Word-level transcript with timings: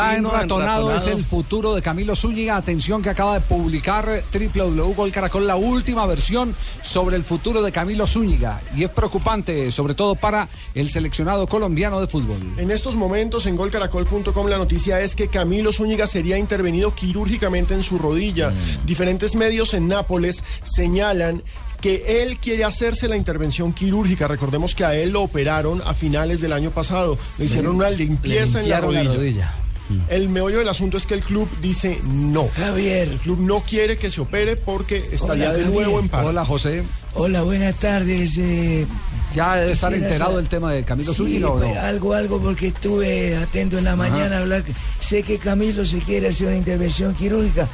Está 0.00 0.14
enratonado 0.14 0.94
es 0.94 1.08
el 1.08 1.24
futuro 1.24 1.74
de 1.74 1.82
Camilo 1.82 2.14
Zúñiga. 2.14 2.56
Atención 2.56 3.02
que 3.02 3.10
acaba 3.10 3.34
de 3.34 3.40
publicar 3.40 4.22
www 4.32 5.10
Caracol 5.10 5.44
la 5.44 5.56
última 5.56 6.06
versión 6.06 6.54
sobre 6.84 7.16
el 7.16 7.24
futuro 7.24 7.62
de 7.62 7.72
Camilo 7.72 8.06
Zúñiga. 8.06 8.60
Y 8.76 8.84
es 8.84 8.90
preocupante, 8.90 9.72
sobre 9.72 9.94
todo 9.94 10.14
para 10.14 10.48
el 10.76 10.88
seleccionado 10.90 11.48
colombiano 11.48 12.00
de 12.00 12.06
fútbol. 12.06 12.38
En 12.58 12.70
estos 12.70 12.94
momentos 12.94 13.46
en 13.46 13.56
golcaracol.com 13.56 14.46
la 14.46 14.56
noticia 14.56 15.00
es 15.00 15.16
que 15.16 15.26
Camilo 15.26 15.72
Zúñiga 15.72 16.06
sería 16.06 16.38
intervenido 16.38 16.94
quirúrgicamente 16.94 17.74
en 17.74 17.82
su 17.82 17.98
rodilla. 17.98 18.52
Diferentes 18.86 19.34
medios 19.34 19.74
en 19.74 19.88
Nápoles 19.88 20.44
señalan 20.62 21.42
que 21.80 22.22
él 22.22 22.38
quiere 22.38 22.62
hacerse 22.62 23.08
la 23.08 23.16
intervención 23.16 23.72
quirúrgica. 23.72 24.28
Recordemos 24.28 24.76
que 24.76 24.84
a 24.84 24.94
él 24.94 25.10
lo 25.10 25.22
operaron 25.22 25.82
a 25.84 25.92
finales 25.92 26.40
del 26.40 26.52
año 26.52 26.70
pasado. 26.70 27.18
Le 27.36 27.46
hicieron 27.46 27.74
una 27.74 27.90
limpieza 27.90 28.60
en 28.60 28.68
la 28.68 28.80
limpiaron 28.80 28.94
rodilla. 28.94 29.10
la 29.10 29.16
rodilla. 29.16 29.67
El 30.08 30.28
meollo 30.28 30.58
del 30.58 30.68
asunto 30.68 30.96
es 30.96 31.06
que 31.06 31.14
el 31.14 31.20
club 31.20 31.48
dice 31.60 32.00
no. 32.04 32.48
Javier. 32.56 33.08
El 33.08 33.18
club 33.18 33.38
no 33.40 33.60
quiere 33.60 33.96
que 33.96 34.10
se 34.10 34.20
opere 34.20 34.56
porque 34.56 35.08
estaría 35.12 35.50
Hola, 35.50 35.58
de 35.58 35.66
nuevo 35.66 36.00
en 36.00 36.08
paro. 36.08 36.28
Hola 36.28 36.44
José. 36.44 36.84
Hola, 37.14 37.42
buenas 37.42 37.74
tardes. 37.76 38.36
eh, 38.38 38.86
¿Ya 39.34 39.56
debe 39.56 39.72
estar 39.72 39.92
enterado 39.92 40.36
del 40.36 40.48
tema 40.48 40.72
de 40.72 40.84
Camilo 40.84 41.12
sí, 41.12 41.18
Zúñiga 41.18 41.48
o 41.50 41.58
pues, 41.58 41.74
no? 41.74 41.80
algo, 41.80 42.12
algo, 42.14 42.40
porque 42.40 42.68
estuve 42.68 43.36
atento 43.36 43.78
en 43.78 43.84
la 43.84 43.96
mañana 43.96 44.36
a 44.36 44.40
hablar. 44.40 44.64
Sé 45.00 45.22
que 45.22 45.38
Camilo 45.38 45.84
se 45.84 45.98
quiere 45.98 46.28
hacer 46.28 46.48
una 46.48 46.56
intervención 46.56 47.14
quirúrgica. 47.14 47.68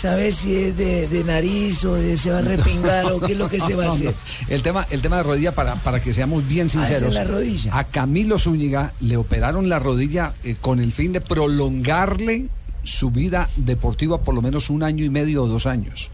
¿Sabes 0.00 0.36
si 0.36 0.54
es 0.54 0.76
de, 0.76 1.08
de 1.08 1.24
nariz 1.24 1.84
o 1.84 1.94
de 1.94 2.16
se 2.16 2.30
va 2.30 2.38
a 2.38 2.42
repingar 2.42 3.10
o 3.12 3.18
qué 3.20 3.32
es 3.32 3.38
lo 3.38 3.48
que 3.48 3.60
se 3.60 3.74
va 3.74 3.86
a 3.86 3.92
hacer? 3.92 4.14
El 4.48 4.62
tema, 4.62 4.86
el 4.90 5.02
tema 5.02 5.16
de 5.16 5.22
rodilla, 5.24 5.52
para, 5.52 5.74
para 5.74 6.00
que 6.00 6.14
seamos 6.14 6.46
bien 6.46 6.68
Ah, 6.68 6.70
sinceros. 6.70 7.14
la 7.14 7.24
rodilla. 7.24 7.76
A 7.76 7.84
Camilo 7.84 8.38
Zúñiga 8.38 8.92
le 9.00 9.16
operaron 9.16 9.68
la 9.68 9.80
rodilla 9.80 10.34
eh, 10.44 10.54
con 10.60 10.78
el 10.78 10.92
fin 10.92 11.12
de 11.12 11.20
prolongarle 11.20 12.46
su 12.84 13.10
vida 13.10 13.48
deportiva 13.56 14.20
por 14.22 14.34
lo 14.34 14.40
menos 14.42 14.70
un 14.70 14.82
año 14.84 15.04
y 15.04 15.10
medio 15.10 15.42
o 15.42 15.48
dos 15.48 15.66
años. 15.66 16.10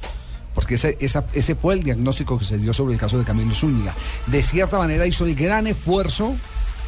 Porque 0.54 0.76
ese, 0.76 0.96
esa- 1.00 1.26
ese 1.32 1.54
fue 1.54 1.74
el 1.74 1.82
diagnóstico 1.82 2.38
que 2.38 2.44
se 2.44 2.56
dio 2.58 2.72
sobre 2.72 2.94
el 2.94 3.00
caso 3.00 3.18
de 3.18 3.24
Camilo 3.24 3.54
Zúñiga. 3.54 3.94
De 4.28 4.42
cierta 4.42 4.78
manera 4.78 5.06
hizo 5.06 5.26
el 5.26 5.34
gran 5.34 5.66
esfuerzo 5.66 6.34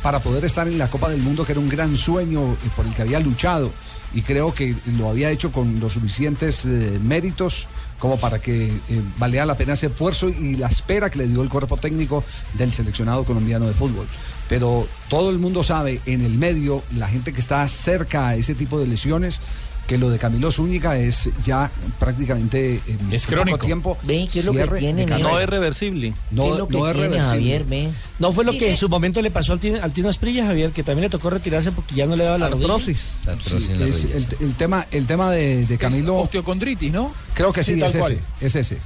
para 0.06 0.20
poder 0.20 0.44
estar 0.44 0.68
en 0.68 0.78
la 0.78 0.88
Copa 0.88 1.08
del 1.10 1.20
Mundo, 1.20 1.44
que 1.44 1.50
era 1.50 1.60
un 1.60 1.68
gran 1.68 1.96
sueño 1.96 2.56
por 2.76 2.86
el 2.86 2.94
que 2.94 3.02
había 3.02 3.18
luchado. 3.18 3.72
Y 4.14 4.22
creo 4.22 4.54
que 4.54 4.76
lo 4.96 5.08
había 5.08 5.32
hecho 5.32 5.50
con 5.50 5.80
los 5.80 5.94
suficientes 5.94 6.64
eh, 6.64 7.00
méritos 7.02 7.66
como 7.98 8.16
para 8.16 8.38
que 8.38 8.66
eh, 8.66 9.02
valía 9.18 9.44
la 9.44 9.56
pena 9.56 9.72
ese 9.72 9.86
esfuerzo 9.86 10.28
y 10.28 10.54
la 10.54 10.68
espera 10.68 11.10
que 11.10 11.18
le 11.18 11.26
dio 11.26 11.42
el 11.42 11.48
cuerpo 11.48 11.76
técnico 11.76 12.22
del 12.54 12.72
seleccionado 12.72 13.24
colombiano 13.24 13.66
de 13.66 13.74
fútbol. 13.74 14.06
Pero 14.48 14.86
todo 15.08 15.30
el 15.30 15.40
mundo 15.40 15.64
sabe, 15.64 16.00
en 16.06 16.24
el 16.24 16.38
medio, 16.38 16.84
la 16.94 17.08
gente 17.08 17.32
que 17.32 17.40
está 17.40 17.66
cerca 17.68 18.28
a 18.28 18.36
ese 18.36 18.54
tipo 18.54 18.78
de 18.78 18.86
lesiones, 18.86 19.40
que 19.86 19.98
lo 19.98 20.10
de 20.10 20.18
Camilo 20.18 20.50
Zúñiga 20.52 20.98
es 20.98 21.28
ya 21.44 21.70
prácticamente 21.98 22.80
en 22.86 23.12
Es 23.12 23.24
poco 23.24 23.36
crónico. 23.36 23.66
tiempo. 23.66 23.98
Ve, 24.02 24.28
¿qué 24.32 24.40
es 24.40 24.44
lo 24.44 24.52
que 24.52 24.66
tiene. 24.78 25.06
No 25.06 25.38
es 25.40 25.48
reversible. 25.48 26.12
No, 26.30 26.42
¿Qué 26.44 26.50
es 26.50 26.58
lo 26.58 26.68
que 26.68 26.76
no 26.78 26.86
es 26.88 26.92
tiene, 26.94 27.08
reversible. 27.08 27.28
Javier? 27.30 27.64
Ve. 27.64 27.88
No 28.18 28.32
fue 28.32 28.44
lo 28.44 28.52
que 28.52 28.70
en 28.70 28.76
su 28.76 28.88
momento 28.88 29.20
le 29.22 29.30
pasó 29.30 29.52
al 29.52 29.60
Tino, 29.60 29.82
al 29.82 29.92
Tino 29.92 30.08
Asprilla, 30.08 30.46
Javier, 30.46 30.70
que 30.70 30.82
también 30.82 31.02
le 31.04 31.10
tocó 31.10 31.30
retirarse 31.30 31.72
porque 31.72 31.94
ya 31.94 32.06
no 32.06 32.16
le 32.16 32.24
daba 32.24 32.38
la 32.38 32.48
rodilla. 32.48 32.78
Sí, 32.78 32.92
es 32.92 34.04
el, 34.04 34.26
el 34.40 34.54
tema, 34.54 34.86
el 34.90 35.06
tema 35.06 35.30
de, 35.30 35.66
de 35.66 35.78
Camilo, 35.78 36.16
osteocondritis, 36.16 36.92
¿no? 36.92 37.12
creo 37.34 37.52
que 37.52 37.62
sí, 37.62 37.74
Sí, 37.74 37.82
es, 37.82 37.94
ese, 37.94 38.18
es 38.40 38.56
ese. 38.56 38.78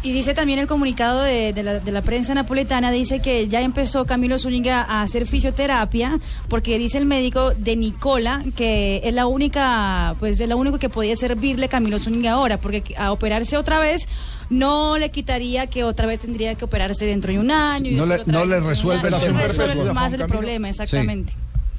Y 0.00 0.12
dice 0.12 0.32
también 0.32 0.60
el 0.60 0.68
comunicado 0.68 1.22
de, 1.22 1.52
de 1.52 1.62
la, 1.64 1.80
de 1.80 1.90
la 1.90 2.02
prensa 2.02 2.32
napoletana, 2.32 2.92
dice 2.92 3.20
que 3.20 3.48
ya 3.48 3.60
empezó 3.62 4.04
Camilo 4.06 4.38
Zúñiga 4.38 4.82
a 4.82 5.02
hacer 5.02 5.26
fisioterapia, 5.26 6.20
porque 6.48 6.78
dice 6.78 6.98
el 6.98 7.04
médico 7.04 7.50
de 7.56 7.74
Nicola 7.74 8.44
que 8.54 9.00
es 9.02 9.12
la 9.12 9.26
única, 9.26 10.14
pues 10.20 10.38
es 10.38 10.48
lo 10.48 10.56
único 10.56 10.78
que 10.78 10.88
podía 10.88 11.16
servirle 11.16 11.68
Camilo 11.68 11.98
Zúñiga 11.98 12.32
ahora, 12.32 12.58
porque 12.58 12.94
a 12.96 13.10
operarse 13.10 13.56
otra 13.56 13.80
vez 13.80 14.06
no 14.50 14.98
le 14.98 15.10
quitaría 15.10 15.66
que 15.66 15.82
otra 15.82 16.06
vez 16.06 16.20
tendría 16.20 16.54
que 16.54 16.64
operarse 16.64 17.04
dentro 17.04 17.32
de 17.32 17.40
un 17.40 17.50
año. 17.50 17.90
y 17.90 17.94
No 17.96 18.06
le- 18.06 18.22
no 18.24 18.44
le 18.44 18.60
resuelve 18.60 19.10
la 19.10 19.18
No 19.18 19.24
resuelve 19.24 19.92
más 19.92 19.94
Juan 19.94 20.12
el 20.14 20.18
Camilo. 20.20 20.26
problema, 20.28 20.68
exactamente. 20.70 21.32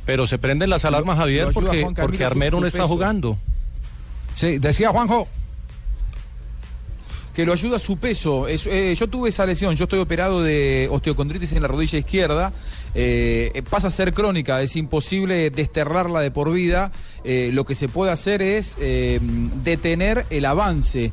Pero 0.05 0.27
se 0.27 0.37
prenden 0.37 0.69
las 0.69 0.83
alarmas, 0.83 1.17
Javier, 1.17 1.51
porque, 1.53 1.87
porque 1.95 2.25
Armero 2.25 2.59
no 2.59 2.67
está 2.67 2.85
jugando. 2.85 3.37
Sí, 4.35 4.57
decía 4.59 4.89
Juanjo. 4.89 5.27
Que 7.33 7.45
lo 7.45 7.53
ayuda 7.53 7.79
su 7.79 7.97
peso. 7.97 8.47
Es- 8.47 8.67
eh, 8.67 8.95
yo 8.97 9.07
tuve 9.07 9.29
esa 9.29 9.45
lesión, 9.45 9.75
yo 9.75 9.83
estoy 9.85 9.99
operado 9.99 10.43
de 10.43 10.87
osteocondritis 10.91 11.53
en 11.53 11.61
la 11.61 11.67
rodilla 11.67 11.97
izquierda. 11.99 12.51
Eh, 12.95 13.51
eh, 13.53 13.61
pasa 13.61 13.87
a 13.87 13.91
ser 13.91 14.13
crónica, 14.13 14.61
es 14.61 14.75
imposible 14.75 15.49
desterrarla 15.49 16.21
de 16.21 16.31
por 16.31 16.51
vida. 16.51 16.91
Eh, 17.23 17.51
lo 17.53 17.65
que 17.65 17.75
se 17.75 17.87
puede 17.89 18.11
hacer 18.11 18.41
es 18.41 18.77
eh, 18.79 19.19
detener 19.63 20.25
el 20.29 20.45
avance 20.45 21.11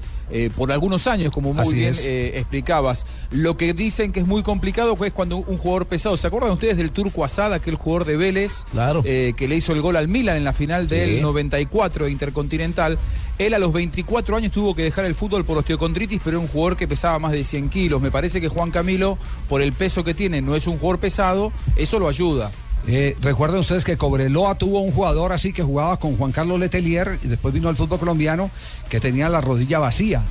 por 0.57 0.73
algunos 0.73 1.07
años, 1.07 1.33
como 1.33 1.53
muy 1.55 1.63
Así 1.63 1.75
bien 1.75 1.95
explicabas. 2.35 3.07
Lo 3.31 3.57
que 3.57 3.75
dicen 3.75 4.11
que 4.11 4.19
es 4.19 4.27
muy 4.27 4.43
complicado 4.43 4.97
es 5.05 5.13
cuando 5.13 5.37
un 5.37 5.57
jugador 5.57 5.87
pesado, 5.87 6.17
¿se 6.17 6.27
acuerdan 6.27 6.51
ustedes 6.51 6.77
del 6.77 6.91
Turco 6.91 7.25
Asada, 7.25 7.55
aquel 7.57 7.77
jugador 7.77 8.07
de 8.09 8.17
Vélez, 8.17 8.65
Claro. 8.73 9.05
que 9.05 9.47
le 9.49 9.55
hizo 9.55 9.73
el 9.73 9.81
gol 9.83 9.95
al 9.95 10.09
Milan 10.09 10.37
en 10.37 10.43
la 10.43 10.53
final 10.53 10.89
del 10.89 11.17
Sí. 11.17 11.21
94 11.21 12.09
Intercontinental? 12.09 12.99
Él 13.39 13.53
a 13.55 13.59
los 13.61 13.73
24 13.73 14.35
años 14.37 14.51
tuvo 14.51 14.75
que 14.75 14.83
dejar 14.83 15.05
el 15.05 15.15
fútbol 15.15 15.45
por 15.45 15.59
osteocondritis, 15.59 16.21
pero 16.25 16.39
era 16.39 16.45
un 16.45 16.49
jugador 16.49 16.77
que 16.77 16.89
pesaba 16.89 17.19
más 17.19 17.33
de 17.33 17.45
100 17.45 17.69
kilos. 17.69 18.01
Me 18.01 18.11
parece 18.11 18.41
que 18.41 18.49
Juan 18.49 18.71
Camilo, 18.73 19.19
por 19.49 19.61
el 19.63 19.73
peso 19.75 20.03
que 20.05 20.15
tiene, 20.15 20.41
no 20.43 20.57
es 20.57 20.67
un 20.67 20.79
jugador 20.79 20.99
pesado, 21.01 21.53
eso 21.75 21.99
lo 21.99 22.09
ayuda. 22.09 22.53
Eh, 22.87 23.17
recuerden 23.21 23.59
ustedes 23.59 23.85
que 23.85 23.97
Cobreloa 23.97 24.55
tuvo 24.55 24.81
un 24.81 24.93
jugador 24.93 25.33
así 25.33 25.53
que 25.53 25.63
jugaba 25.63 25.99
con 25.99 26.17
Juan 26.17 26.31
Carlos 26.31 26.61
Letelier 26.61 27.19
y 27.25 27.27
después 27.27 27.53
vino 27.53 27.69
al 27.69 27.75
fútbol 27.77 27.99
colombiano 27.99 28.51
que 28.89 29.01
tenía 29.01 29.29
la 29.29 29.41
rodilla 29.41 29.79
vacía. 29.81 30.23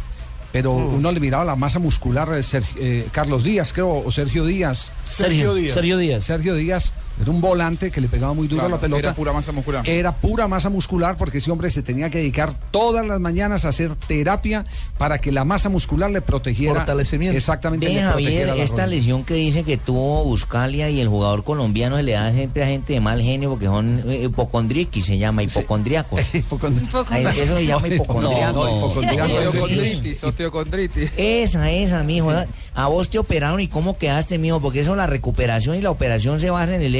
Pero 0.53 0.71
uno 0.71 1.11
le 1.11 1.19
miraba 1.19 1.43
la 1.43 1.57
masa 1.57 1.79
muscular, 1.79 2.31
eh, 2.33 2.41
Ser- 2.41 2.63
eh, 2.77 3.07
Carlos 3.11 3.43
Díaz, 3.43 3.73
creo, 3.73 4.03
o 4.05 4.09
Sergio 4.09 4.45
Díaz. 4.45 4.89
Sergio 5.05 5.53
Díaz. 5.53 5.73
Sergio 5.73 5.97
Díaz. 5.97 6.23
Sergio 6.23 6.55
Díaz 6.55 6.93
era 7.21 7.31
un 7.31 7.41
volante 7.41 7.91
que 7.91 8.01
le 8.01 8.07
pegaba 8.07 8.33
muy 8.33 8.47
duro 8.47 8.61
a 8.63 8.65
Claro, 8.65 8.75
la 8.75 8.81
pelota. 8.81 8.99
Era 9.07 9.13
pura 9.13 9.33
masa 9.33 9.51
muscular. 9.51 9.87
Era 9.87 10.11
pura 10.13 10.47
masa 10.47 10.69
muscular 10.69 11.17
porque 11.17 11.37
ese 11.37 11.51
hombre 11.51 11.69
se 11.69 11.81
tenía 11.81 12.09
que 12.09 12.17
dedicar 12.17 12.53
todas 12.71 13.05
las 13.05 13.19
mañanas 13.19 13.65
a 13.65 13.69
hacer 13.69 13.95
terapia 13.95 14.65
para 14.97 15.19
que 15.19 15.31
la 15.31 15.45
masa 15.45 15.69
muscular 15.69 16.11
le 16.11 16.21
protegiera. 16.21 16.75
Fortalecimiento. 16.75 17.37
Exactamente. 17.37 17.87
Ve, 17.87 17.93
le 17.95 18.01
Javier, 18.01 18.13
protegiera 18.15 18.55
esta 18.63 18.83
rodilla. 18.83 18.87
lesión 18.97 19.23
que 19.23 19.33
dice 19.35 19.63
que 19.63 19.77
tuvo 19.77 20.23
Buscalia 20.25 20.89
y 20.89 20.99
el 20.99 21.07
jugador 21.07 21.43
colombiano 21.43 21.97
se 21.97 22.03
le 22.03 22.13
da 22.13 22.31
siempre 22.33 22.63
a 22.63 22.67
gente 22.67 22.93
de 22.93 22.99
mal 22.99 23.21
genio 23.21 23.49
porque 23.51 23.65
son 23.65 24.03
eh, 24.07 24.23
hipocondriquis, 24.25 25.05
se 25.05 25.17
llama, 25.17 25.43
hipocondriacos. 25.43 26.19
Ay, 27.09 27.25
Eso 27.37 27.57
se 27.57 27.65
llama 27.65 27.87
hipocondriaco. 27.89 28.65
No, 28.65 28.95
Sí. 28.95 29.05
Osteocondritis, 29.05 30.23
osteocondritis. 30.23 31.11
Esa, 31.17 31.71
esa, 31.71 32.03
mijo. 32.03 32.31
A 32.73 32.87
vos 32.87 33.09
te 33.09 33.17
operaron 33.17 33.61
y 33.61 33.67
cómo 33.67 33.97
quedaste, 33.97 34.37
mijo, 34.37 34.59
porque 34.59 34.81
eso 34.81 34.95
la 34.95 35.07
recuperación 35.07 35.77
y 35.77 35.81
la 35.81 35.91
operación 35.91 36.39
se 36.39 36.49
basa 36.49 36.75
en 36.75 36.81
el 36.81 36.95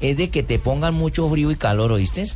es 0.00 0.16
de 0.16 0.30
que 0.30 0.42
te 0.42 0.58
pongan 0.58 0.94
mucho 0.94 1.28
frío 1.30 1.50
y 1.50 1.56
calor, 1.56 1.92
¿oíste? 1.92 2.26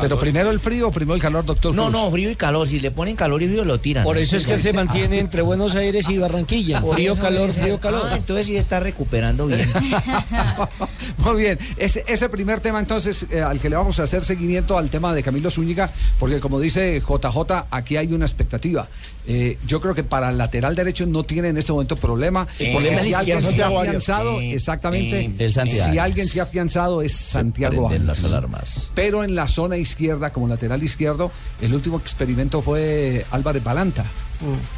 Pero 0.00 0.18
primero 0.18 0.50
el 0.50 0.60
frío 0.60 0.88
o 0.88 0.90
primero 0.90 1.14
el 1.14 1.20
calor, 1.22 1.44
doctor. 1.44 1.74
No, 1.74 1.84
Cruz? 1.84 1.92
no, 1.94 2.10
frío 2.10 2.30
y 2.30 2.36
calor. 2.36 2.66
Si 2.68 2.80
le 2.80 2.90
ponen 2.90 3.16
calor 3.16 3.42
y 3.42 3.48
frío, 3.48 3.64
lo 3.64 3.78
tiran. 3.80 4.04
Por 4.04 4.18
eso 4.18 4.36
es 4.36 4.46
que 4.46 4.58
se 4.58 4.72
mantiene 4.72 5.18
entre 5.18 5.42
Buenos 5.42 5.74
Aires 5.74 6.08
y 6.08 6.18
Barranquilla. 6.18 6.80
Por 6.80 6.94
Frío, 6.94 7.16
calor, 7.16 7.50
es- 7.50 7.56
frío, 7.56 7.74
Ah, 7.76 7.80
calor. 7.80 8.06
entonces 8.16 8.46
sí 8.46 8.56
está 8.56 8.80
recuperando 8.80 9.46
bien. 9.46 9.70
Muy 11.18 11.36
bien, 11.42 11.58
ese, 11.76 12.04
ese 12.06 12.28
primer 12.28 12.60
tema 12.60 12.80
entonces 12.80 13.26
eh, 13.30 13.40
al 13.40 13.58
que 13.60 13.68
le 13.70 13.76
vamos 13.76 13.98
a 14.00 14.04
hacer 14.04 14.24
seguimiento 14.24 14.76
al 14.78 14.88
tema 14.88 15.14
de 15.14 15.22
Camilo 15.22 15.50
Zúñiga, 15.50 15.90
porque 16.18 16.40
como 16.40 16.58
dice 16.60 17.00
JJ, 17.00 17.66
aquí 17.70 17.96
hay 17.96 18.12
una 18.12 18.24
expectativa. 18.26 18.88
Eh, 19.26 19.56
yo 19.66 19.80
creo 19.80 19.94
que 19.94 20.02
para 20.02 20.30
el 20.30 20.38
lateral 20.38 20.74
derecho 20.74 21.06
no 21.06 21.22
tiene 21.22 21.48
en 21.48 21.56
este 21.56 21.70
momento 21.72 21.94
problema, 21.96 22.44
porque 22.46 22.72
problema 22.72 23.00
si 23.02 23.14
alguien 23.14 23.40
se 23.40 23.62
ha 23.62 23.68
afianzado, 23.68 24.38
Sí, 24.40 24.52
exactamente, 24.52 25.20
sí, 25.20 25.34
el 25.38 25.52
Santiago 25.52 25.92
si 25.92 25.98
alguien 25.98 26.26
se 26.28 26.40
ha 26.40 26.42
afianzado 26.42 27.02
es 27.02 27.12
Santiago 27.12 27.88
prenden 27.88 28.10
Arias. 28.10 28.22
las 28.22 28.32
alarmas. 28.32 28.90
Pero 28.94 29.22
en 29.22 29.34
la 29.36 29.46
zona 29.46 29.76
izquierda, 29.82 30.30
como 30.32 30.48
lateral 30.48 30.82
izquierdo, 30.82 31.30
el 31.60 31.74
último 31.74 31.98
experimento 31.98 32.62
fue 32.62 33.26
Álvarez 33.30 33.62
Balanta. 33.62 34.04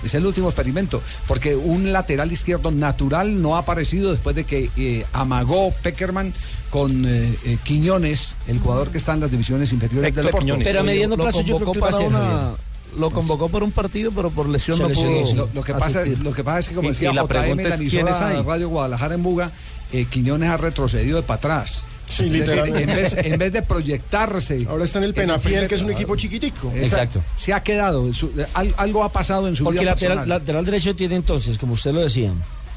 Es 0.05 0.15
el 0.15 0.27
último 0.27 0.49
experimento, 0.49 1.01
porque 1.27 1.57
un 1.57 1.91
lateral 1.91 2.31
izquierdo 2.31 2.71
natural 2.71 3.41
no 3.41 3.57
ha 3.57 3.61
aparecido 3.61 4.11
después 4.11 4.37
de 4.37 4.45
que 4.45 4.71
eh, 4.77 5.07
amagó 5.15 5.73
Peckerman 5.83 6.35
con 6.69 7.07
eh, 7.07 7.35
eh, 7.45 7.57
Quiñones, 7.65 8.35
el 8.47 8.59
jugador 8.59 8.91
que 8.91 8.99
está 8.99 9.15
en 9.15 9.21
las 9.21 9.31
divisiones 9.31 9.73
inferiores 9.73 10.15
del 10.15 10.25
Porto. 10.27 10.39
Quiñones. 10.41 10.67
Pero 10.67 10.81
a 10.81 10.83
Lo- 10.83 10.87
mediano 10.87 11.17
lo 11.17 11.23
plazo 11.23 11.41
yo 11.41 11.57
creo 11.57 11.59
convocó 11.59 11.73
que 11.73 11.81
va 11.81 11.87
a 11.87 11.91
para 11.91 11.99
ser, 12.03 12.09
una- 12.09 12.19
Javier. 12.19 12.75
Lo 12.99 13.11
convocó 13.11 13.49
por 13.49 13.63
un 13.63 13.73
partido, 13.73 14.13
pero 14.13 14.31
por 14.31 14.49
lesión 14.49 14.79
no 14.79 14.89
pudo. 14.89 15.35
Lo, 15.35 15.49
lo 15.55 15.63
que 15.63 15.73
pasa, 15.75 16.05
lo 16.05 16.33
que 16.33 16.45
pasa 16.45 16.59
es 16.61 16.69
que, 16.69 16.75
como 16.75 16.91
decía 16.91 17.11
y 17.11 17.15
la 17.15 17.23
JM, 17.23 17.29
pregunta 17.29 17.69
la 17.71 17.75
es, 17.75 17.81
¿quién 17.81 18.07
es 18.09 18.15
emisora 18.17 18.29
ahí? 18.29 18.43
Radio 18.45 18.69
Guadalajara 18.69 19.15
en 19.15 19.23
Buga, 19.23 19.51
eh, 19.93 20.05
Quiñones 20.05 20.51
ha 20.51 20.57
retrocedido 20.59 21.17
de 21.17 21.23
para 21.25 21.39
atrás. 21.39 21.83
Sí, 22.17 22.29
decir, 22.29 22.59
en 22.59 22.87
vez, 22.87 23.17
en 23.19 23.39
vez 23.39 23.53
de 23.53 23.63
proyectarse. 23.63 24.67
Ahora 24.69 24.85
está 24.85 24.99
en 24.99 25.05
el 25.05 25.11
el 25.11 25.15
Penafiel, 25.15 25.69
que 25.69 25.75
es 25.75 25.83
un 25.83 25.91
equipo 25.91 26.17
chiquitico. 26.17 26.73
Exacto. 26.77 27.23
Se 27.37 27.53
ha 27.53 27.63
quedado, 27.63 28.13
su- 28.13 28.33
al- 28.55 28.75
algo 28.77 29.05
ha 29.05 29.13
pasado 29.13 29.49
en 29.49 29.57
su 29.57 29.65
Porque 29.65 29.81
vida 29.81 29.91
lateral, 29.93 30.19
personal. 30.19 30.39
lateral 30.41 30.65
derecho 30.65 30.95
tiene 30.97 31.17
entonces, 31.17 31.59
como 31.59 31.75
usted 31.75 31.93
lo 31.93 32.01
decía, 32.01 32.31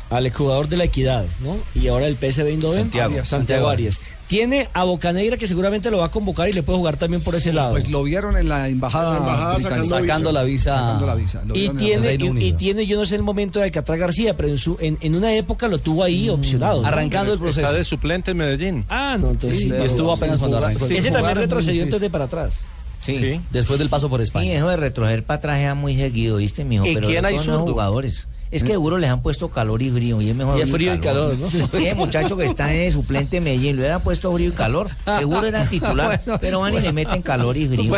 al 0.09 0.25
exjugador 0.25 0.67
de 0.69 0.77
la 0.77 0.85
Equidad, 0.85 1.25
¿no? 1.41 1.57
Y 1.79 1.87
ahora 1.87 2.07
el 2.07 2.15
PSV 2.15 2.47
Eindhoven, 2.47 2.83
Santiago. 2.83 3.11
Arias, 3.11 3.27
Santiago 3.27 3.67
Arias. 3.69 3.99
Tiene 4.27 4.67
a 4.73 4.83
Bocanegra 4.83 5.37
que 5.37 5.47
seguramente 5.47 5.89
lo 5.89 5.99
va 5.99 6.07
a 6.07 6.11
convocar 6.11 6.49
y 6.49 6.53
le 6.53 6.61
puede 6.61 6.77
jugar 6.79 6.97
también 6.97 7.23
por 7.23 7.33
ese 7.35 7.53
lado. 7.53 7.71
Pues 7.71 7.89
lo 7.89 8.03
vieron 8.03 8.35
en 8.35 8.49
la 8.49 8.67
embajada, 8.67 9.11
la 9.13 9.17
embajada 9.19 9.59
sacando 9.59 9.87
Sacando 9.99 10.31
la 10.33 10.43
visa. 10.43 10.75
Sacando 10.75 11.05
la 11.05 11.15
visa. 11.15 11.41
Lo 11.45 11.55
y 11.55 11.69
tiene, 11.69 12.15
y, 12.15 12.43
y 12.47 12.53
tiene, 12.53 12.85
yo 12.85 12.97
no 12.99 13.05
sé 13.05 13.15
el 13.15 13.23
momento 13.23 13.59
de 13.59 13.65
Alcatraz 13.65 13.97
García, 13.97 14.35
pero 14.35 14.49
en, 14.49 14.57
su, 14.57 14.75
en, 14.81 14.97
en 14.99 15.15
una 15.15 15.33
época 15.33 15.69
lo 15.69 15.79
tuvo 15.79 16.03
ahí 16.03 16.27
opcionado. 16.27 16.81
¿no? 16.81 16.87
Arrancando 16.87 17.31
el 17.31 17.39
proceso. 17.39 17.61
Está 17.61 17.71
de 17.71 17.85
suplente 17.85 18.31
en 18.31 18.37
Medellín. 18.37 18.85
Ah, 18.89 19.17
no, 19.17 19.29
entonces 19.31 19.59
sí. 19.59 19.69
Y 19.69 19.85
estuvo 19.85 20.11
apenas 20.11 20.39
cuando 20.39 20.57
arrancó. 20.57 20.85
Ese 20.85 21.09
también 21.09 21.37
retrocedió 21.37 21.83
entonces 21.83 22.09
para 22.09 22.25
atrás. 22.25 22.59
Sí, 23.01 23.15
Sí. 23.17 23.39
después 23.51 23.79
del 23.79 23.87
paso 23.87 24.09
por 24.09 24.19
España. 24.19 24.51
eso 24.55 24.67
de 24.67 24.75
retroceder 24.75 25.23
para 25.23 25.37
atrás 25.37 25.59
es 25.61 25.73
muy 25.75 25.95
seguido, 25.97 26.35
¿viste, 26.37 26.65
mijo? 26.65 26.85
¿Y 26.85 26.95
Pero 26.95 27.07
quién 27.07 27.23
hay 27.23 27.37
jugadores. 27.37 28.27
Es 28.49 28.63
que 28.63 28.71
seguro 28.71 28.97
les 28.97 29.09
han 29.09 29.21
puesto 29.21 29.49
calor 29.49 29.81
y 29.81 29.91
frío, 29.91 30.21
y 30.21 30.29
es 30.29 30.35
mejor 30.35 30.57
Y 30.57 30.61
es 30.61 30.71
frío 30.71 30.93
y 30.93 30.99
calor, 30.99 31.37
¿no? 31.37 31.49
Sí, 31.49 31.85
el 31.85 31.95
muchacho 31.95 32.37
que 32.37 32.45
está 32.45 32.73
en 32.73 32.91
suplente 32.91 33.37
en 33.37 33.43
Medellín, 33.43 33.75
le 33.75 33.81
hubieran 33.81 34.01
puesto 34.01 34.33
frío 34.33 34.49
y 34.49 34.53
calor. 34.53 34.89
Seguro 35.17 35.45
era 35.45 35.65
titular, 35.65 36.21
pero 36.41 36.61
van 36.61 36.75
y 36.75 36.79
le 36.79 36.91
meten 36.93 37.21
calor 37.21 37.57
y 37.57 37.67
frío. 37.67 37.93